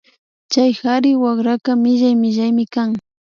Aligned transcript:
Chay 0.51 0.71
kari 0.79 1.11
wakraka 1.23 1.71
millay 1.83 2.15
millaymi 2.21 2.63
kan 2.73 2.89